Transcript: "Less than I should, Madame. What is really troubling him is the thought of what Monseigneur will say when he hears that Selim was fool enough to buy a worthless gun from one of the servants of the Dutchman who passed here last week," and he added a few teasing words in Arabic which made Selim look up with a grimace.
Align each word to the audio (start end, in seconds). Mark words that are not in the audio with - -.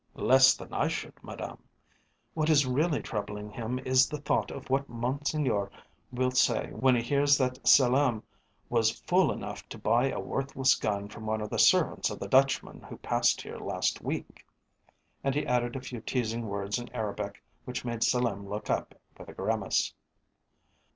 "Less 0.15 0.55
than 0.55 0.73
I 0.73 0.87
should, 0.87 1.13
Madame. 1.23 1.59
What 2.33 2.49
is 2.49 2.65
really 2.65 3.03
troubling 3.03 3.51
him 3.51 3.77
is 3.77 4.09
the 4.09 4.17
thought 4.17 4.49
of 4.49 4.67
what 4.67 4.89
Monseigneur 4.89 5.69
will 6.11 6.31
say 6.31 6.71
when 6.71 6.95
he 6.95 7.03
hears 7.03 7.37
that 7.37 7.67
Selim 7.67 8.23
was 8.67 8.99
fool 9.01 9.31
enough 9.31 9.69
to 9.69 9.77
buy 9.77 10.09
a 10.09 10.19
worthless 10.19 10.73
gun 10.73 11.07
from 11.07 11.27
one 11.27 11.39
of 11.39 11.51
the 11.51 11.59
servants 11.59 12.09
of 12.09 12.17
the 12.17 12.27
Dutchman 12.27 12.81
who 12.81 12.97
passed 12.97 13.43
here 13.43 13.59
last 13.59 14.01
week," 14.01 14.43
and 15.23 15.35
he 15.35 15.45
added 15.45 15.75
a 15.75 15.81
few 15.81 16.01
teasing 16.01 16.47
words 16.47 16.79
in 16.79 16.91
Arabic 16.95 17.43
which 17.65 17.85
made 17.85 18.01
Selim 18.01 18.49
look 18.49 18.71
up 18.71 18.99
with 19.19 19.29
a 19.29 19.33
grimace. 19.33 19.93